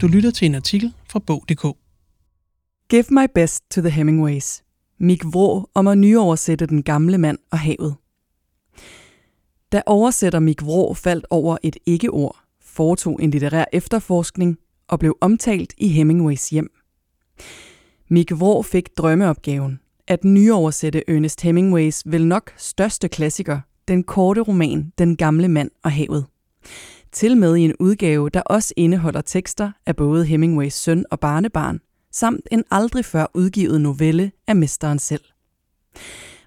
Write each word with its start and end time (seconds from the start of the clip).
Du 0.00 0.06
lytter 0.06 0.30
til 0.30 0.46
en 0.46 0.54
artikel 0.54 0.92
fra 1.08 1.18
Bog.dk. 1.18 1.76
Give 2.88 3.04
my 3.10 3.26
best 3.34 3.70
to 3.70 3.80
the 3.80 3.90
Hemingways. 3.90 4.64
Mik 4.98 5.24
Vrå 5.24 5.68
om 5.74 5.86
at 5.86 5.98
nyoversætte 5.98 6.66
Den 6.66 6.82
gamle 6.82 7.18
mand 7.18 7.38
og 7.50 7.58
havet. 7.58 7.94
Da 9.72 9.82
oversætter 9.86 10.38
Mik 10.38 10.62
Vrå 10.62 10.94
faldt 10.94 11.26
over 11.30 11.56
et 11.62 11.76
ikke-ord, 11.86 12.36
foretog 12.60 13.22
en 13.22 13.30
litterær 13.30 13.64
efterforskning 13.72 14.58
og 14.88 14.98
blev 14.98 15.16
omtalt 15.20 15.74
i 15.78 15.88
Hemingways 15.88 16.50
hjem. 16.50 16.70
Mik 18.08 18.32
Vrå 18.32 18.62
fik 18.62 18.88
drømmeopgaven 18.96 19.80
at 20.08 20.24
nyoversætte 20.24 21.10
Ernest 21.10 21.40
Hemingways 21.40 22.02
vel 22.06 22.26
nok 22.26 22.52
største 22.56 23.08
klassiker, 23.08 23.60
den 23.88 24.02
korte 24.02 24.40
roman 24.40 24.92
Den 24.98 25.16
gamle 25.16 25.48
mand 25.48 25.70
og 25.82 25.92
havet. 25.92 26.26
Til 27.16 27.36
med 27.36 27.56
i 27.56 27.60
en 27.60 27.74
udgave, 27.80 28.30
der 28.30 28.40
også 28.40 28.74
indeholder 28.76 29.20
tekster 29.20 29.72
af 29.86 29.96
både 29.96 30.24
Hemingways 30.24 30.74
søn 30.74 31.04
og 31.10 31.20
barnebarn, 31.20 31.80
samt 32.12 32.48
en 32.52 32.64
aldrig 32.70 33.04
før 33.04 33.26
udgivet 33.34 33.80
novelle 33.80 34.32
af 34.46 34.56
mesteren 34.56 34.98
selv. 34.98 35.20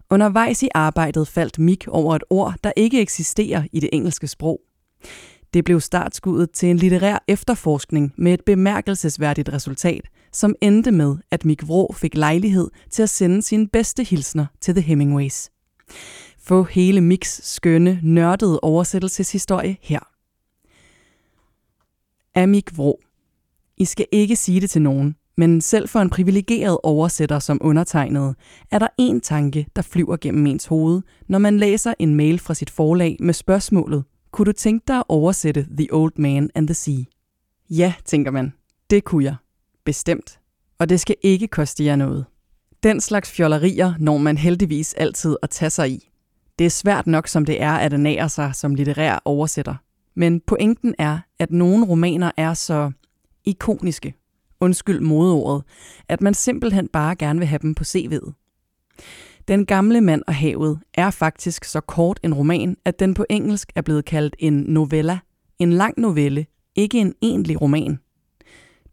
Undervejs 0.10 0.64
i 0.64 0.70
arbejdet 0.74 1.28
faldt 1.28 1.60
Mick 1.60 1.88
over 1.88 2.16
et 2.16 2.24
ord, 2.30 2.56
der 2.64 2.72
ikke 2.76 3.02
eksisterer 3.02 3.64
i 3.72 3.80
det 3.80 3.90
engelske 3.94 4.28
sprog. 4.28 4.62
Det 5.54 5.64
blev 5.64 5.80
startskuddet 5.82 6.52
til 6.52 6.70
en 6.70 6.78
litterær 6.78 7.24
efterforskning 7.28 8.14
med 8.18 8.34
et 8.34 8.46
bemærkelsesværdigt 8.46 9.54
resultat, 9.54 10.02
som 10.32 10.56
endte 10.62 10.92
med, 10.92 11.18
at 11.32 11.46
Mick 11.46 11.68
Vrå 11.68 11.94
fik 11.94 12.16
lejlighed 12.16 12.70
til 12.92 13.04
at 13.04 13.10
sende 13.10 13.42
sine 13.42 13.68
bedste 13.68 14.04
hilsner 14.04 14.46
til 14.62 14.74
The 14.74 14.82
Hemingways. 14.82 15.50
Få 16.44 16.64
hele 16.64 17.02
Micks 17.02 17.42
skønne, 17.44 18.00
nørdede 18.04 18.60
oversættelseshistorie 18.60 19.78
her. 19.82 20.19
Amik 22.36 22.78
Vrå. 22.78 23.00
I 23.78 23.86
skal 23.86 24.06
ikke 24.12 24.36
sige 24.36 24.62
det 24.62 24.70
til 24.70 24.82
nogen, 24.82 25.16
men 25.38 25.62
selv 25.62 25.90
for 25.90 26.00
en 26.00 26.10
privilegeret 26.10 26.78
oversætter 26.84 27.40
som 27.40 27.58
undertegnet, 27.62 28.36
er 28.72 28.80
der 28.80 28.88
en 28.98 29.22
tanke, 29.22 29.68
der 29.76 29.82
flyver 29.82 30.18
gennem 30.18 30.46
ens 30.48 30.66
hoved, 30.66 31.02
når 31.28 31.40
man 31.40 31.58
læser 31.58 31.94
en 32.00 32.16
mail 32.16 32.40
fra 32.40 32.54
sit 32.54 32.70
forlag 32.70 33.18
med 33.20 33.34
spørgsmålet, 33.34 34.04
kunne 34.32 34.46
du 34.46 34.52
tænke 34.52 34.84
dig 34.88 34.98
at 34.98 35.04
oversætte 35.10 35.68
The 35.78 35.88
Old 35.92 36.14
Man 36.16 36.50
and 36.56 36.68
the 36.68 36.74
Sea? 36.74 37.04
Ja, 37.70 37.94
tænker 38.06 38.32
man. 38.32 38.54
Det 38.90 39.04
kunne 39.04 39.24
jeg. 39.24 39.36
Bestemt. 39.86 40.40
Og 40.80 40.90
det 40.90 41.00
skal 41.00 41.16
ikke 41.22 41.48
koste 41.48 41.86
jer 41.86 41.96
noget. 41.96 42.26
Den 42.84 43.02
slags 43.02 43.32
fjollerier 43.32 43.94
når 44.00 44.18
man 44.18 44.38
heldigvis 44.38 44.94
altid 44.94 45.36
at 45.42 45.50
tage 45.50 45.70
sig 45.70 45.92
i. 45.92 46.10
Det 46.60 46.66
er 46.66 46.70
svært 46.70 47.08
nok, 47.08 47.28
som 47.28 47.46
det 47.46 47.62
er 47.62 47.74
at 47.74 47.94
ernære 47.94 48.30
sig 48.30 48.56
som 48.56 48.76
litterær 48.76 49.22
oversætter. 49.26 49.76
Men 50.16 50.42
pointen 50.48 50.96
er, 50.98 51.20
at 51.40 51.52
nogle 51.52 51.86
romaner 51.86 52.32
er 52.38 52.54
så 52.54 52.92
ikoniske, 53.46 54.14
undskyld 54.60 55.00
modeordet, 55.00 55.64
at 56.08 56.22
man 56.22 56.34
simpelthen 56.34 56.88
bare 56.88 57.16
gerne 57.16 57.40
vil 57.40 57.48
have 57.48 57.60
dem 57.60 57.76
på 57.76 57.84
CV'et. 57.84 58.34
Den 59.48 59.66
gamle 59.66 60.02
mand 60.02 60.22
og 60.28 60.36
havet 60.36 60.80
er 60.94 61.12
faktisk 61.12 61.64
så 61.64 61.82
kort 61.82 62.20
en 62.24 62.34
roman, 62.34 62.78
at 62.86 63.00
den 63.00 63.14
på 63.14 63.26
engelsk 63.30 63.72
er 63.76 63.82
blevet 63.82 64.06
kaldt 64.06 64.36
en 64.40 64.54
novella, 64.54 65.20
en 65.60 65.74
lang 65.74 65.94
novelle, 65.98 66.46
ikke 66.76 67.00
en 67.00 67.14
egentlig 67.22 67.62
roman. 67.62 68.00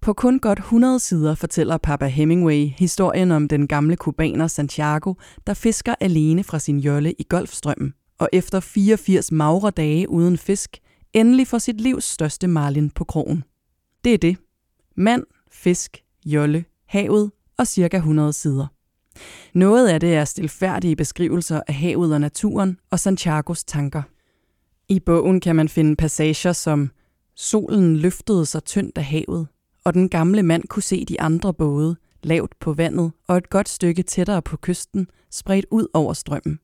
På 0.00 0.12
kun 0.12 0.38
godt 0.38 0.58
100 0.58 1.00
sider 1.00 1.34
fortæller 1.34 1.78
Papa 1.78 2.06
Hemingway 2.06 2.66
historien 2.66 3.32
om 3.32 3.48
den 3.48 3.68
gamle 3.68 3.96
kubaner 3.96 4.46
Santiago, 4.46 5.14
der 5.46 5.54
fisker 5.54 5.94
alene 6.00 6.44
fra 6.44 6.58
sin 6.58 6.78
jolle 6.78 7.12
i 7.12 7.26
Golfstrømmen, 7.28 7.94
og 8.18 8.28
efter 8.32 8.60
84 8.60 9.32
magre 9.32 9.70
dage 9.70 10.08
uden 10.08 10.38
fisk, 10.38 10.78
endelig 11.16 11.46
får 11.46 11.58
sit 11.58 11.80
livs 11.80 12.04
største 12.04 12.46
marlin 12.46 12.90
på 12.90 13.04
krogen. 13.04 13.44
Det 14.04 14.14
er 14.14 14.18
det. 14.18 14.36
Mand, 14.96 15.24
fisk, 15.50 16.04
jolle, 16.24 16.64
havet 16.86 17.30
og 17.58 17.66
cirka 17.66 17.96
100 17.96 18.32
sider. 18.32 18.66
Noget 19.54 19.88
af 19.88 20.00
det 20.00 20.14
er 20.14 20.24
stilfærdige 20.24 20.96
beskrivelser 20.96 21.60
af 21.68 21.74
havet 21.74 22.14
og 22.14 22.20
naturen 22.20 22.78
og 22.90 23.00
Santiagos 23.00 23.64
tanker. 23.64 24.02
I 24.88 25.00
bogen 25.00 25.40
kan 25.40 25.56
man 25.56 25.68
finde 25.68 25.96
passager 25.96 26.52
som 26.52 26.90
Solen 27.34 27.96
løftede 27.96 28.46
sig 28.46 28.64
tyndt 28.64 28.98
af 28.98 29.04
havet, 29.04 29.48
og 29.84 29.94
den 29.94 30.08
gamle 30.08 30.42
mand 30.42 30.64
kunne 30.68 30.82
se 30.82 31.04
de 31.04 31.20
andre 31.20 31.54
både, 31.54 31.96
lavt 32.22 32.58
på 32.60 32.72
vandet 32.72 33.12
og 33.28 33.36
et 33.36 33.50
godt 33.50 33.68
stykke 33.68 34.02
tættere 34.02 34.42
på 34.42 34.56
kysten, 34.56 35.08
spredt 35.30 35.66
ud 35.70 35.86
over 35.94 36.12
strømmen. 36.12 36.58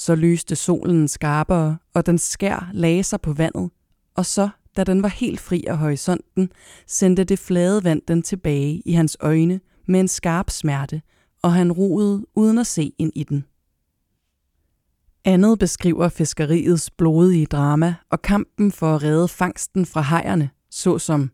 Så 0.00 0.14
lyste 0.14 0.56
solen 0.56 1.08
skarpere, 1.08 1.78
og 1.94 2.06
den 2.06 2.18
skær 2.18 2.70
lagde 2.72 3.02
sig 3.02 3.20
på 3.20 3.32
vandet, 3.32 3.70
og 4.14 4.26
så, 4.26 4.48
da 4.76 4.84
den 4.84 5.02
var 5.02 5.08
helt 5.08 5.40
fri 5.40 5.64
af 5.66 5.78
horisonten, 5.78 6.52
sendte 6.86 7.24
det 7.24 7.38
flade 7.38 7.84
vand 7.84 8.02
den 8.08 8.22
tilbage 8.22 8.82
i 8.84 8.92
hans 8.92 9.16
øjne 9.20 9.60
med 9.86 10.00
en 10.00 10.08
skarp 10.08 10.50
smerte, 10.50 11.02
og 11.42 11.52
han 11.52 11.72
roede 11.72 12.26
uden 12.34 12.58
at 12.58 12.66
se 12.66 12.92
ind 12.98 13.12
i 13.14 13.22
den. 13.22 13.44
Andet 15.24 15.58
beskriver 15.58 16.08
fiskeriets 16.08 16.90
blodige 16.90 17.46
drama 17.46 17.94
og 18.10 18.22
kampen 18.22 18.72
for 18.72 18.94
at 18.94 19.02
redde 19.02 19.28
fangsten 19.28 19.86
fra 19.86 20.02
hejerne, 20.02 20.50
såsom 20.70 21.30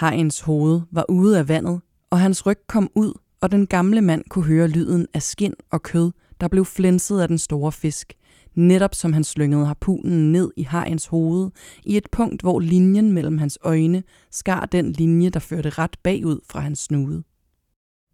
hejens 0.00 0.40
hoved 0.40 0.80
var 0.90 1.04
ude 1.10 1.38
af 1.38 1.48
vandet, 1.48 1.80
og 2.10 2.20
hans 2.20 2.46
ryg 2.46 2.58
kom 2.66 2.90
ud, 2.94 3.12
og 3.40 3.52
den 3.52 3.66
gamle 3.66 4.00
mand 4.00 4.24
kunne 4.30 4.44
høre 4.44 4.68
lyden 4.68 5.06
af 5.14 5.22
skin 5.22 5.54
og 5.70 5.82
kød, 5.82 6.12
der 6.40 6.48
blev 6.48 6.64
flænset 6.64 7.20
af 7.20 7.28
den 7.28 7.38
store 7.38 7.72
fisk, 7.72 8.12
netop 8.54 8.94
som 8.94 9.12
han 9.12 9.24
slyngede 9.24 9.66
harpunen 9.66 10.32
ned 10.32 10.50
i 10.56 10.62
hajens 10.62 11.06
hoved, 11.06 11.50
i 11.84 11.96
et 11.96 12.06
punkt, 12.12 12.42
hvor 12.42 12.60
linjen 12.60 13.12
mellem 13.12 13.38
hans 13.38 13.58
øjne 13.62 14.02
skar 14.30 14.66
den 14.66 14.92
linje, 14.92 15.30
der 15.30 15.40
førte 15.40 15.70
ret 15.70 15.96
bagud 16.02 16.40
fra 16.50 16.60
hans 16.60 16.78
snude. 16.78 17.22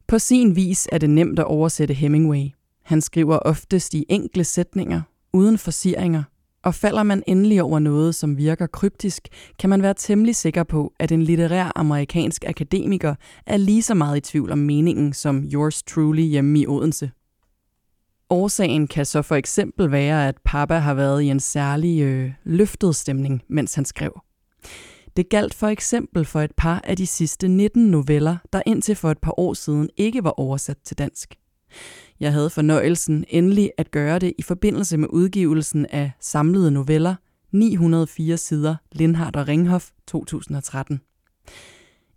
På 0.09 0.19
sin 0.19 0.56
vis 0.56 0.88
er 0.93 0.99
det 0.99 1.11
nemt 1.11 1.38
at 1.38 1.44
oversætte 1.44 1.94
Hemingway. 1.94 2.49
Han 2.84 3.00
skriver 3.00 3.38
oftest 3.38 3.94
i 3.94 4.05
enkle 4.09 4.44
sætninger, 4.44 5.00
uden 5.32 5.59
forsiringer, 5.59 6.22
og 6.65 6.75
falder 6.75 7.03
man 7.03 7.22
endelig 7.27 7.62
over 7.62 7.78
noget, 7.78 8.15
som 8.15 8.37
virker 8.37 8.66
kryptisk, 8.66 9.28
kan 9.59 9.71
man 9.71 9.82
være 9.82 9.94
temmelig 9.94 10.37
sikker 10.37 10.62
på, 10.62 10.93
at 10.99 11.12
en 11.12 11.22
litterær 11.22 11.72
amerikansk 11.77 12.44
akademiker 12.47 13.15
er 13.47 13.56
lige 13.56 13.82
så 13.82 13.94
meget 13.94 14.16
i 14.16 14.21
tvivl 14.21 14.53
om 14.53 14.59
meningen 14.59 15.12
som 15.12 15.44
yours 15.53 15.82
truly 15.82 16.22
hjemme 16.22 16.61
i 16.61 16.66
Odense. 16.66 17.11
Årsagen 18.32 18.88
kan 18.88 19.06
så 19.06 19.22
for 19.22 19.34
eksempel 19.34 19.91
være, 19.91 20.28
at 20.28 20.34
Papa 20.44 20.75
har 20.75 20.94
været 20.94 21.22
i 21.22 21.26
en 21.26 21.41
særlig 21.41 22.03
øh, 22.03 22.32
løftet 22.44 22.97
stemning, 22.97 23.43
mens 23.48 23.75
han 23.75 23.84
skrev. 23.84 24.20
Det 25.16 25.28
galt 25.28 25.54
for 25.54 25.66
eksempel 25.66 26.25
for 26.25 26.41
et 26.41 26.53
par 26.56 26.81
af 26.84 26.97
de 26.97 27.06
sidste 27.06 27.48
19 27.48 27.87
noveller, 27.91 28.37
der 28.53 28.62
indtil 28.66 28.97
for 28.97 29.10
et 29.10 29.19
par 29.19 29.41
år 29.41 29.54
siden 29.54 29.91
ikke 29.97 30.25
var 30.25 30.31
oversat 30.31 30.76
til 30.84 30.98
dansk. 30.98 31.34
Jeg 32.20 32.32
havde 32.32 32.50
fornøjelsen 32.50 33.25
endelig 33.28 33.70
at 33.78 33.91
gøre 33.91 34.19
det 34.19 34.32
i 34.38 34.43
forbindelse 34.43 34.97
med 34.97 35.09
udgivelsen 35.10 35.87
af 35.87 36.12
samlede 36.20 36.70
noveller 36.70 37.14
904 37.53 38.37
sider 38.37 38.76
Lindhardt 38.93 39.37
og 39.37 39.49
Ringhof 39.49 39.91
2013. 40.06 41.00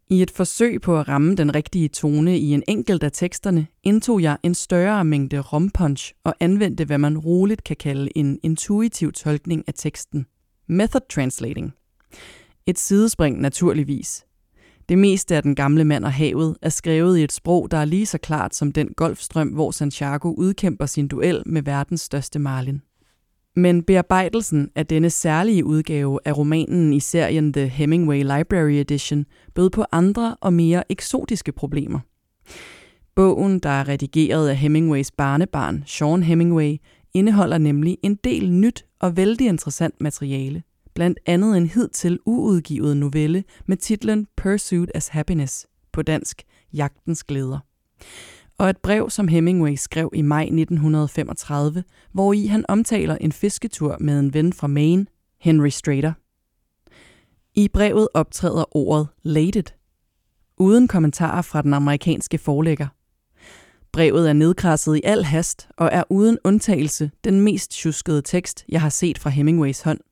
I 0.09 0.21
et 0.21 0.31
forsøg 0.31 0.81
på 0.81 0.99
at 0.99 1.07
ramme 1.07 1.35
den 1.35 1.55
rigtige 1.55 1.87
tone 1.87 2.39
i 2.39 2.53
en 2.53 2.63
enkelt 2.67 3.03
af 3.03 3.11
teksterne, 3.11 3.67
indtog 3.83 4.21
jeg 4.21 4.37
en 4.43 4.55
større 4.55 5.05
mængde 5.05 5.39
rompunch 5.39 6.13
og 6.23 6.35
anvendte, 6.39 6.85
hvad 6.85 6.97
man 6.97 7.17
roligt 7.17 7.63
kan 7.63 7.75
kalde 7.75 8.17
en 8.17 8.39
intuitiv 8.43 9.11
tolkning 9.11 9.63
af 9.67 9.73
teksten. 9.73 10.25
Method 10.67 11.01
translating. 11.09 11.73
Et 12.65 12.79
sidespring 12.79 13.41
naturligvis. 13.41 14.25
Det 14.89 14.97
meste 14.97 15.35
af 15.35 15.43
den 15.43 15.55
gamle 15.55 15.85
mand 15.85 16.05
og 16.05 16.13
havet 16.13 16.57
er 16.61 16.69
skrevet 16.69 17.17
i 17.17 17.23
et 17.23 17.31
sprog, 17.31 17.71
der 17.71 17.77
er 17.77 17.85
lige 17.85 18.05
så 18.05 18.17
klart 18.17 18.55
som 18.55 18.71
den 18.71 18.87
golfstrøm, 18.97 19.47
hvor 19.47 19.71
Santiago 19.71 20.33
udkæmper 20.37 20.85
sin 20.85 21.07
duel 21.07 21.43
med 21.45 21.61
verdens 21.61 22.01
største 22.01 22.39
marlin. 22.39 22.81
Men 23.55 23.83
bearbejdelsen 23.83 24.69
af 24.75 24.85
denne 24.85 25.09
særlige 25.09 25.65
udgave 25.65 26.19
af 26.25 26.37
romanen 26.37 26.93
i 26.93 26.99
serien 26.99 27.53
The 27.53 27.67
Hemingway 27.67 28.21
Library 28.21 28.71
Edition 28.71 29.25
bød 29.53 29.69
på 29.69 29.85
andre 29.91 30.35
og 30.41 30.53
mere 30.53 30.83
eksotiske 30.91 31.51
problemer. 31.51 31.99
Bogen, 33.15 33.59
der 33.59 33.69
er 33.69 33.87
redigeret 33.87 34.49
af 34.49 34.57
Hemingways 34.57 35.11
barnebarn, 35.11 35.83
Sean 35.85 36.23
Hemingway, 36.23 36.77
indeholder 37.13 37.57
nemlig 37.57 37.97
en 38.03 38.15
del 38.15 38.51
nyt 38.51 38.85
og 38.99 39.17
vældig 39.17 39.47
interessant 39.47 40.01
materiale– 40.01 40.63
blandt 40.95 41.19
andet 41.25 41.57
en 41.57 41.67
hidtil 41.67 42.19
uudgivet 42.25 42.97
novelle 42.97 43.43
med 43.65 43.77
titlen 43.77 44.27
Pursuit 44.37 44.91
as 44.95 45.07
Happiness, 45.07 45.67
på 45.93 46.01
dansk 46.01 46.43
Jagtens 46.73 47.23
Glæder. 47.23 47.59
Og 48.57 48.69
et 48.69 48.77
brev, 48.77 49.09
som 49.09 49.27
Hemingway 49.27 49.75
skrev 49.75 50.11
i 50.13 50.21
maj 50.21 50.43
1935, 50.43 51.83
hvor 52.11 52.33
i 52.33 52.45
han 52.45 52.65
omtaler 52.67 53.15
en 53.15 53.31
fisketur 53.31 53.97
med 53.99 54.19
en 54.19 54.33
ven 54.33 54.53
fra 54.53 54.67
Maine, 54.67 55.05
Henry 55.39 55.67
Strader. 55.67 56.13
I 57.55 57.67
brevet 57.67 58.07
optræder 58.13 58.77
ordet 58.77 59.07
lated, 59.23 59.63
uden 60.57 60.87
kommentarer 60.87 61.41
fra 61.41 61.61
den 61.61 61.73
amerikanske 61.73 62.37
forlægger. 62.37 62.87
Brevet 63.91 64.29
er 64.29 64.33
nedkrasset 64.33 64.95
i 64.95 65.01
al 65.03 65.23
hast 65.23 65.67
og 65.77 65.89
er 65.91 66.03
uden 66.09 66.37
undtagelse 66.43 67.11
den 67.23 67.41
mest 67.41 67.71
tjuskede 67.71 68.21
tekst, 68.21 68.65
jeg 68.69 68.81
har 68.81 68.89
set 68.89 69.19
fra 69.19 69.29
Hemingways 69.29 69.81
hånd– 69.81 69.99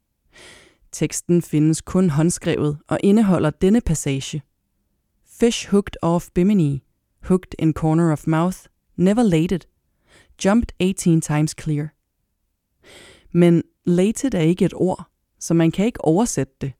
Teksten 0.94 1.42
findes 1.42 1.82
kun 1.82 2.10
håndskrevet 2.10 2.78
og 2.88 3.00
indeholder 3.04 3.50
denne 3.50 3.82
passage, 3.82 4.42
Fish 5.40 5.70
hooked 5.70 5.94
off 6.02 6.28
Bimini, 6.34 6.84
hooked 7.28 7.56
in 7.60 7.74
corner 7.74 8.12
of 8.12 8.28
mouth, 8.28 8.58
never 8.98 9.24
lated, 9.24 9.60
jumped 10.46 10.72
18 10.80 11.22
times 11.22 11.56
clear. 11.62 11.88
Men 13.32 13.64
lated 13.86 14.34
er 14.34 14.40
ikke 14.40 14.66
et 14.66 14.74
ord, 14.76 15.08
så 15.40 15.54
man 15.54 15.72
kan 15.72 15.86
ikke 15.86 16.06
oversætte 16.06 16.54
det. 16.62 16.74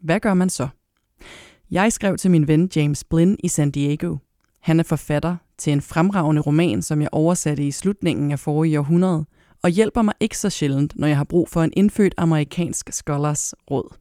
Hvad 0.00 0.20
gør 0.20 0.34
man 0.34 0.50
så? 0.50 0.68
Jeg 1.70 1.92
skrev 1.92 2.16
til 2.16 2.30
min 2.30 2.48
ven 2.48 2.70
James 2.76 3.04
Blinn 3.04 3.36
i 3.44 3.48
San 3.48 3.70
Diego. 3.70 4.16
Han 4.60 4.80
er 4.80 4.84
forfatter 4.84 5.36
til 5.58 5.72
en 5.72 5.80
fremragende 5.80 6.42
roman, 6.42 6.82
som 6.82 7.00
jeg 7.00 7.08
oversatte 7.12 7.66
i 7.66 7.70
slutningen 7.70 8.32
af 8.32 8.38
forrige 8.38 8.78
århundrede, 8.78 9.24
og 9.62 9.70
hjælper 9.70 10.02
mig 10.02 10.14
ikke 10.20 10.38
så 10.38 10.50
sjældent, 10.50 10.92
når 10.96 11.06
jeg 11.06 11.16
har 11.16 11.24
brug 11.24 11.48
for 11.48 11.62
en 11.62 11.72
indfødt 11.76 12.14
amerikansk 12.16 12.92
scholars 12.92 13.54
råd. 13.70 13.96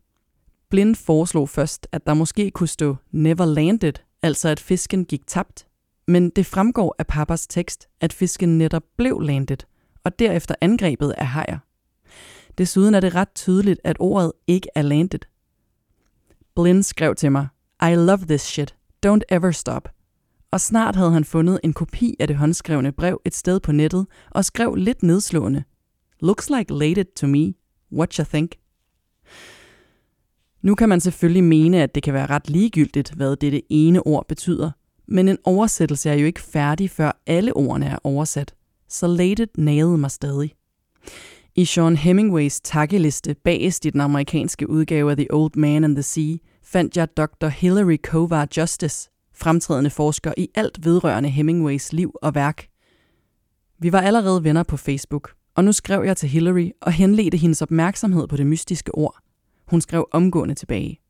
Blind 0.69 0.95
foreslog 0.95 1.49
først, 1.49 1.87
at 1.91 2.05
der 2.05 2.13
måske 2.13 2.51
kunne 2.51 2.67
stå 2.67 2.95
never 3.11 3.45
landed, 3.45 3.93
altså 4.21 4.49
at 4.49 4.59
fisken 4.59 5.05
gik 5.05 5.27
tabt. 5.27 5.67
Men 6.07 6.29
det 6.29 6.45
fremgår 6.45 6.95
af 6.99 7.07
pappas 7.07 7.47
tekst, 7.47 7.87
at 8.01 8.13
fisken 8.13 8.57
netop 8.57 8.83
blev 8.97 9.19
landet, 9.19 9.67
og 10.03 10.19
derefter 10.19 10.55
angrebet 10.61 11.11
af 11.17 11.27
hajer. 11.27 11.57
Desuden 12.57 12.95
er 12.95 12.99
det 12.99 13.15
ret 13.15 13.33
tydeligt, 13.35 13.79
at 13.83 13.97
ordet 13.99 14.31
ikke 14.47 14.69
er 14.75 14.81
landet. 14.81 15.27
Blind 16.55 16.83
skrev 16.83 17.15
til 17.15 17.31
mig, 17.31 17.47
I 17.81 17.95
love 17.95 18.17
this 18.17 18.41
shit. 18.41 18.75
Don't 19.05 19.21
ever 19.29 19.51
stop. 19.51 19.89
Og 20.51 20.61
snart 20.61 20.95
havde 20.95 21.11
han 21.11 21.23
fundet 21.23 21.59
en 21.63 21.73
kopi 21.73 22.15
af 22.19 22.27
det 22.27 22.35
håndskrevne 22.35 22.91
brev 22.91 23.21
et 23.25 23.35
sted 23.35 23.59
på 23.59 23.71
nettet 23.71 24.07
og 24.31 24.45
skrev 24.45 24.75
lidt 24.75 25.03
nedslående. 25.03 25.63
Looks 26.19 26.49
like 26.49 26.73
landed 26.73 27.05
to 27.15 27.27
me. 27.27 27.53
What 27.91 28.13
you 28.13 28.25
think? 28.25 28.55
Nu 30.61 30.75
kan 30.75 30.89
man 30.89 30.99
selvfølgelig 30.99 31.43
mene, 31.43 31.83
at 31.83 31.95
det 31.95 32.03
kan 32.03 32.13
være 32.13 32.25
ret 32.25 32.49
ligegyldigt, 32.49 33.13
hvad 33.13 33.35
dette 33.35 33.61
ene 33.73 34.07
ord 34.07 34.27
betyder, 34.27 34.71
men 35.07 35.27
en 35.27 35.37
oversættelse 35.43 36.09
er 36.09 36.13
jo 36.13 36.25
ikke 36.25 36.41
færdig, 36.41 36.89
før 36.89 37.21
alle 37.27 37.55
ordene 37.55 37.85
er 37.85 37.97
oversat. 38.03 38.53
Så 38.89 39.07
lated 39.07 39.47
nagede 39.57 39.97
mig 39.97 40.11
stadig. 40.11 40.53
I 41.55 41.65
Sean 41.65 41.95
Hemingways 41.95 42.61
takkeliste 42.61 43.35
bagest 43.43 43.85
i 43.85 43.89
den 43.89 44.01
amerikanske 44.01 44.69
udgave 44.69 45.11
af 45.11 45.17
The 45.17 45.27
Old 45.33 45.51
Man 45.55 45.83
and 45.83 45.95
the 45.95 46.03
Sea, 46.03 46.37
fandt 46.63 46.97
jeg 46.97 47.17
Dr. 47.17 47.47
Hilary 47.47 47.97
Kovar 48.03 48.47
Justice, 48.57 49.09
fremtrædende 49.33 49.89
forsker 49.89 50.33
i 50.37 50.47
alt 50.55 50.85
vedrørende 50.85 51.29
Hemingways 51.29 51.93
liv 51.93 52.15
og 52.21 52.35
værk. 52.35 52.67
Vi 53.79 53.91
var 53.91 54.01
allerede 54.01 54.43
venner 54.43 54.63
på 54.63 54.77
Facebook, 54.77 55.33
og 55.55 55.63
nu 55.63 55.71
skrev 55.71 56.03
jeg 56.05 56.17
til 56.17 56.29
Hillary 56.29 56.69
og 56.81 56.91
henledte 56.91 57.37
hendes 57.37 57.61
opmærksomhed 57.61 58.27
på 58.27 58.37
det 58.37 58.47
mystiske 58.47 58.95
ord. 58.95 59.15
Hun 59.67 59.81
skrev 59.81 60.07
omgående 60.11 60.55
tilbage. 60.55 61.02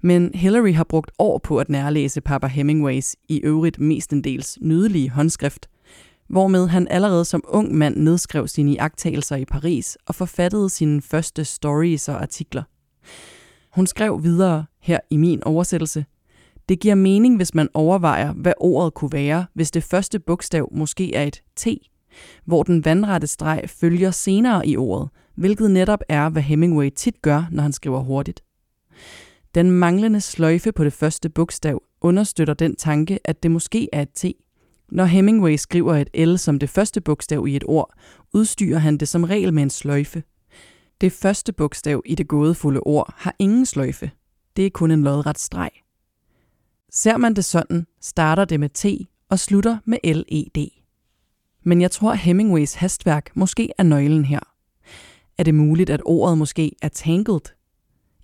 Men 0.00 0.30
Hillary 0.34 0.72
har 0.72 0.84
brugt 0.84 1.10
år 1.18 1.38
på 1.38 1.58
at 1.58 1.68
nærlæse 1.68 2.20
Papa 2.20 2.46
Hemingways 2.46 3.16
i 3.28 3.40
øvrigt 3.40 3.80
mestendels 3.80 4.58
nydelige 4.60 5.10
håndskrift, 5.10 5.68
hvormed 6.28 6.66
han 6.66 6.88
allerede 6.88 7.24
som 7.24 7.42
ung 7.48 7.74
mand 7.74 7.96
nedskrev 7.96 8.48
sine 8.48 8.72
iagttagelser 8.72 9.36
i 9.36 9.44
Paris 9.44 9.98
og 10.06 10.14
forfattede 10.14 10.70
sine 10.70 11.02
første 11.02 11.44
stories 11.44 12.08
og 12.08 12.22
artikler. 12.22 12.62
Hun 13.74 13.86
skrev 13.86 14.22
videre 14.22 14.64
her 14.80 14.98
i 15.10 15.16
min 15.16 15.44
oversættelse. 15.44 16.04
Det 16.68 16.80
giver 16.80 16.94
mening, 16.94 17.36
hvis 17.36 17.54
man 17.54 17.68
overvejer, 17.74 18.32
hvad 18.32 18.52
ordet 18.60 18.94
kunne 18.94 19.12
være, 19.12 19.46
hvis 19.54 19.70
det 19.70 19.84
første 19.84 20.18
bogstav 20.18 20.68
måske 20.72 21.14
er 21.14 21.24
et 21.24 21.42
T, 21.56 21.66
hvor 22.44 22.62
den 22.62 22.84
vandrette 22.84 23.26
streg 23.26 23.62
følger 23.66 24.10
senere 24.10 24.66
i 24.66 24.76
ordet, 24.76 25.08
hvilket 25.36 25.70
netop 25.70 26.00
er, 26.08 26.28
hvad 26.28 26.42
Hemingway 26.42 26.90
tit 26.96 27.22
gør, 27.22 27.44
når 27.50 27.62
han 27.62 27.72
skriver 27.72 28.00
hurtigt. 28.00 28.42
Den 29.54 29.70
manglende 29.70 30.20
sløjfe 30.20 30.72
på 30.72 30.84
det 30.84 30.92
første 30.92 31.28
bogstav 31.28 31.82
understøtter 32.00 32.54
den 32.54 32.76
tanke, 32.76 33.18
at 33.24 33.42
det 33.42 33.50
måske 33.50 33.88
er 33.92 34.02
et 34.02 34.12
T. 34.14 34.24
Når 34.88 35.04
Hemingway 35.04 35.56
skriver 35.56 35.94
et 35.94 36.28
L 36.28 36.36
som 36.36 36.58
det 36.58 36.70
første 36.70 37.00
bogstav 37.00 37.46
i 37.48 37.56
et 37.56 37.64
ord, 37.66 37.94
udstyrer 38.32 38.78
han 38.78 38.98
det 38.98 39.08
som 39.08 39.24
regel 39.24 39.54
med 39.54 39.62
en 39.62 39.70
sløjfe. 39.70 40.22
Det 41.00 41.12
første 41.12 41.52
bogstav 41.52 42.02
i 42.06 42.14
det 42.14 42.28
gådefulde 42.28 42.80
ord 42.80 43.14
har 43.16 43.34
ingen 43.38 43.66
sløjfe. 43.66 44.10
Det 44.56 44.66
er 44.66 44.70
kun 44.70 44.90
en 44.90 45.02
lodret 45.02 45.38
streg. 45.38 45.70
Ser 46.90 47.16
man 47.16 47.34
det 47.34 47.44
sådan, 47.44 47.86
starter 48.00 48.44
det 48.44 48.60
med 48.60 48.68
T 48.68 49.08
og 49.30 49.38
slutter 49.38 49.78
med 49.84 49.98
LED. 50.04 50.68
Men 51.64 51.80
jeg 51.80 51.90
tror, 51.90 52.14
Hemingways 52.14 52.74
hastværk 52.74 53.30
måske 53.34 53.72
er 53.78 53.82
nøglen 53.82 54.24
her. 54.24 54.40
Er 55.38 55.42
det 55.42 55.54
muligt, 55.54 55.90
at 55.90 56.02
ordet 56.04 56.38
måske 56.38 56.72
er 56.82 56.88
tangled? 56.88 57.40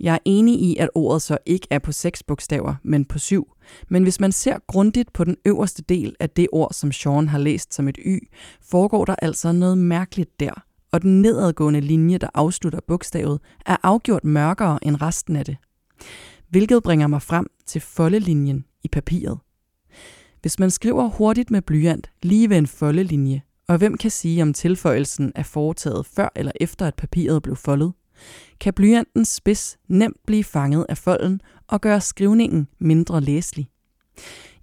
Jeg 0.01 0.15
er 0.15 0.19
enig 0.25 0.61
i, 0.61 0.77
at 0.77 0.91
ordet 0.95 1.23
så 1.23 1.39
ikke 1.47 1.67
er 1.71 1.79
på 1.79 1.93
seks 1.93 2.23
bogstaver, 2.23 2.75
men 2.83 3.05
på 3.05 3.19
syv. 3.19 3.53
Men 3.89 4.03
hvis 4.03 4.21
man 4.21 4.33
ser 4.33 4.59
grundigt 4.67 5.13
på 5.13 5.25
den 5.25 5.37
øverste 5.45 5.83
del 5.83 6.17
af 6.21 6.31
det 6.31 6.49
ord, 6.53 6.73
som 6.73 6.93
Sean 6.93 7.29
har 7.29 7.39
læst 7.39 7.75
som 7.75 7.89
et 7.89 7.99
Y, 8.07 8.19
foregår 8.63 9.05
der 9.05 9.17
altså 9.23 9.53
noget 9.53 9.79
mærkeligt 9.79 10.41
der, 10.41 10.65
og 10.93 11.03
den 11.03 11.23
nedadgående 11.23 11.81
linje, 11.81 12.19
der 12.19 12.29
afslutter 12.35 12.81
bogstavet, 12.87 13.41
er 13.67 13.77
afgjort 13.83 14.25
mørkere 14.25 14.79
end 14.83 15.03
resten 15.03 15.37
af 15.37 15.45
det. 15.45 15.57
Hvilket 16.49 16.83
bringer 16.83 17.07
mig 17.07 17.23
frem 17.23 17.47
til 17.67 17.81
foldelinjen 17.81 18.65
i 18.85 18.89
papiret. 18.89 19.39
Hvis 20.41 20.59
man 20.59 20.71
skriver 20.71 21.09
hurtigt 21.09 21.51
med 21.51 21.63
blyant 21.63 22.11
lige 22.23 22.51
ved 22.51 22.57
en 22.57 22.67
foldelinje, 22.67 23.43
og 23.69 23.79
hvem 23.79 23.97
kan 23.97 24.11
sige, 24.11 24.43
om 24.43 24.53
tilføjelsen 24.53 25.33
er 25.35 25.43
foretaget 25.43 26.07
før 26.07 26.29
eller 26.37 26.53
efter, 26.61 26.87
at 26.87 26.95
papiret 26.95 27.43
blev 27.43 27.57
foldet, 27.57 27.93
kan 28.61 28.75
blyantens 28.75 29.29
spids 29.29 29.77
nemt 29.89 30.17
blive 30.27 30.45
fanget 30.45 30.87
af 30.89 30.99
folden 30.99 31.41
og 31.69 31.81
gøre 31.81 32.01
skrivningen 32.01 32.69
mindre 32.79 33.21
læselig. 33.21 33.69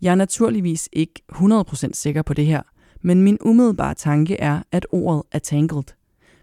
Jeg 0.01 0.11
er 0.11 0.15
naturligvis 0.15 0.89
ikke 0.93 1.21
100% 1.33 1.89
sikker 1.93 2.21
på 2.21 2.33
det 2.33 2.45
her, 2.45 2.61
men 3.01 3.21
min 3.21 3.37
umiddelbare 3.41 3.93
tanke 3.93 4.39
er, 4.39 4.63
at 4.71 4.87
ordet 4.91 5.23
er 5.31 5.39
tangled, 5.39 5.83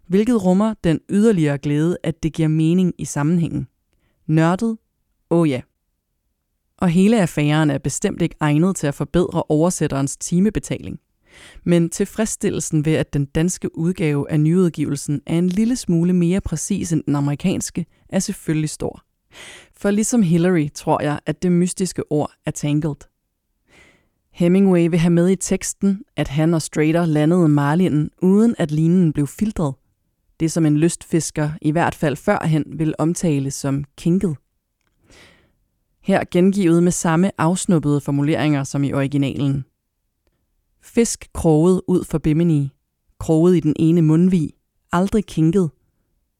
hvilket 0.07 0.45
rummer 0.45 0.75
den 0.85 1.01
yderligere 1.11 1.59
glæde, 1.59 1.97
at 2.03 2.23
det 2.23 2.33
giver 2.33 2.49
mening 2.49 2.95
i 2.99 3.05
sammenhængen. 3.05 3.69
Nørdet? 4.27 4.79
Åh 5.31 5.39
oh 5.39 5.51
ja. 5.51 5.61
Og 6.79 6.89
hele 6.89 7.21
affæren 7.21 7.71
er 7.71 7.79
bestemt 7.79 8.23
ikke 8.23 8.37
egnet 8.41 8.77
til 8.77 8.87
at 8.87 8.95
forbedre 8.95 9.43
oversætterens 9.49 10.17
timebetaling. 10.17 11.01
Men 11.65 11.91
tilfredsstillelsen 11.91 12.85
ved, 12.85 12.95
at 12.95 13.13
den 13.13 13.25
danske 13.25 13.79
udgave 13.79 14.31
af 14.31 14.41
nyudgivelsen 14.41 15.21
er 15.27 15.39
en 15.39 15.49
lille 15.49 15.77
smule 15.77 16.13
mere 16.13 16.41
præcis 16.41 16.93
end 16.93 17.03
den 17.07 17.17
amerikanske, 17.17 17.87
er 18.09 18.19
selvfølgelig 18.19 18.71
stor. 18.71 19.03
For 19.77 19.91
ligesom 19.91 20.23
Hillary 20.23 20.69
tror 20.75 21.03
jeg, 21.03 21.21
at 21.27 21.43
det 21.43 21.53
mystiske 21.53 22.13
ord 22.13 22.33
er 22.47 22.51
tangled. 22.51 22.97
Hemingway 24.33 24.89
vil 24.89 24.99
have 24.99 25.11
med 25.11 25.31
i 25.31 25.37
teksten, 25.37 26.03
at 26.17 26.29
han 26.29 26.55
og 26.55 26.63
Strader 26.63 27.07
landede 27.07 27.49
marlinen, 27.49 28.11
uden 28.23 28.55
at 28.59 28.71
linen 28.71 29.13
blev 29.13 29.27
filtret. 29.27 29.75
Det 30.41 30.53
som 30.53 30.67
en 30.67 30.77
lystfisker, 30.77 31.51
i 31.63 31.71
hvert 31.71 31.95
fald 31.95 32.17
førhen, 32.17 32.65
vil 32.79 32.95
omtale 32.99 33.51
som 33.51 33.85
kinket. 33.99 34.37
Her 36.03 36.25
gengivet 36.31 36.83
med 36.83 36.93
samme 36.93 37.31
afsnuppede 37.39 38.01
formuleringer 38.01 38.65
som 38.65 38.85
i 38.85 38.93
originalen. 38.93 39.65
Fisk 40.89 41.29
kroget 41.35 41.83
ud 41.89 42.05
for 42.05 42.19
Bimini. 42.19 42.71
Kroget 43.19 43.57
i 43.57 43.61
den 43.61 43.75
ene 43.79 44.03
mundvig. 44.03 44.51
Aldrig 44.93 45.27
kinket. 45.27 45.71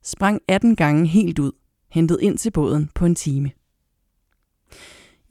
Sprang 0.03 0.41
18 0.49 0.77
gange 0.77 1.07
helt 1.07 1.39
ud. 1.39 1.53
Hentet 1.91 2.19
ind 2.23 2.39
til 2.39 2.51
båden 2.51 2.91
på 2.95 3.07
en 3.07 3.15
time. 3.15 3.51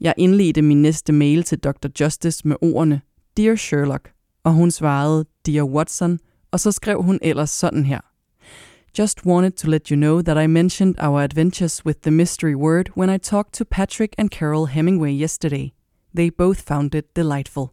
Jeg 0.00 0.14
indledte 0.16 0.62
min 0.62 0.82
næste 0.82 1.12
mail 1.12 1.42
til 1.42 1.58
Dr. 1.58 1.88
Justice 2.00 2.48
med 2.48 2.56
ordene 2.62 3.00
Dear 3.36 3.56
Sherlock, 3.56 4.12
og 4.44 4.52
hun 4.52 4.70
svarede 4.70 5.24
Dear 5.46 5.64
Watson, 5.64 6.18
og 6.50 6.60
så 6.60 6.72
skrev 6.72 7.02
hun 7.02 7.18
ellers 7.22 7.50
sådan 7.50 7.84
her. 7.84 8.00
Just 8.98 9.26
wanted 9.26 9.52
to 9.52 9.70
let 9.70 9.88
you 9.88 9.96
know 9.96 10.22
that 10.22 10.44
I 10.44 10.46
mentioned 10.46 10.94
our 10.98 11.20
adventures 11.20 11.86
with 11.86 12.00
the 12.00 12.10
mystery 12.10 12.54
word 12.54 12.84
when 12.96 13.14
I 13.14 13.18
talked 13.18 13.52
to 13.52 13.64
Patrick 13.70 14.14
and 14.18 14.28
Carol 14.28 14.66
Hemingway 14.66 15.20
yesterday. 15.20 15.70
They 16.16 16.30
both 16.38 16.60
found 16.68 16.94
it 16.94 17.16
delightful. 17.16 17.66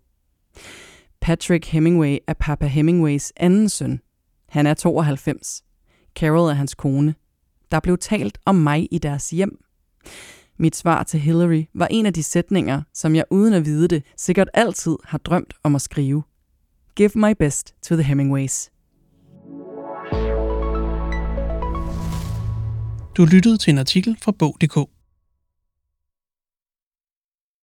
Patrick 1.26 1.66
Hemingway 1.66 2.18
er 2.28 2.34
Papa 2.34 2.66
Hemingways 2.66 3.34
anden 3.38 3.70
søn. 3.70 4.00
Han 4.50 4.68
er 4.68 4.74
92. 4.74 5.64
Carol 6.16 6.50
er 6.50 6.54
hans 6.54 6.76
kone. 6.76 7.16
Der 7.72 7.80
blev 7.80 7.98
talt 7.98 8.38
om 8.46 8.56
mig 8.56 8.88
i 8.92 8.98
deres 8.98 9.30
hjem. 9.30 9.58
Mit 10.58 10.76
svar 10.76 11.04
til 11.04 11.20
Hillary 11.20 11.64
var 11.74 11.88
en 11.88 12.06
af 12.06 12.14
de 12.14 12.24
sætninger, 12.24 12.82
som 12.94 13.16
jeg 13.16 13.26
uden 13.32 13.54
at 13.54 13.66
vide 13.66 13.88
det, 13.88 14.04
sikkert 14.18 14.50
altid 14.54 14.96
har 15.04 15.18
drømt 15.18 15.54
om 15.64 15.76
at 15.76 15.82
skrive. 15.82 16.24
Give 16.96 17.12
my 17.16 17.34
best 17.40 17.76
to 17.82 17.96
the 17.96 18.04
Hemingways. 18.04 18.72
Du 23.18 23.26
lyttede 23.26 23.58
til 23.58 23.72
en 23.72 23.78
artikel 23.78 24.18
fra 24.22 24.32
Bog.dk. 24.32 24.95